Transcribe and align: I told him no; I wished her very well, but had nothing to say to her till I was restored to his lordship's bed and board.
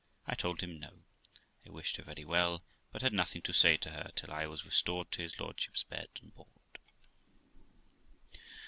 I 0.25 0.33
told 0.33 0.61
him 0.61 0.79
no; 0.79 0.89
I 1.63 1.69
wished 1.69 1.97
her 1.97 2.03
very 2.03 2.25
well, 2.25 2.63
but 2.91 3.03
had 3.03 3.13
nothing 3.13 3.43
to 3.43 3.53
say 3.53 3.77
to 3.77 3.91
her 3.91 4.11
till 4.15 4.31
I 4.31 4.47
was 4.47 4.65
restored 4.65 5.11
to 5.11 5.21
his 5.21 5.39
lordship's 5.39 5.83
bed 5.83 6.07
and 6.23 6.33
board. 6.33 6.47